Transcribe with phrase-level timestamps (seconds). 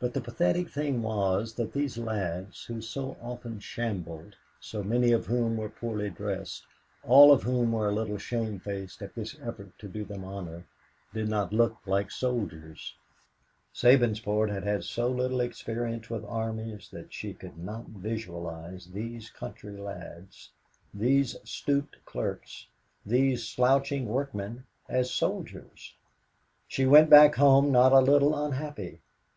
[0.00, 5.26] But the pathetic thing was that these lads, who so often shambled, so many of
[5.26, 6.64] whom were poorly dressed,
[7.02, 10.66] all of whom were a little shamefaced at this effort to do them honor,
[11.12, 12.94] did not look like soldiers.
[13.74, 19.76] Sabinsport had had so little experience with armies that she could not visualize these country
[19.76, 20.52] lads,
[20.94, 22.68] these stooped clerks,
[23.04, 25.96] these slouching workmen, as soldiers.
[26.68, 29.00] She went back home not a little unhappy.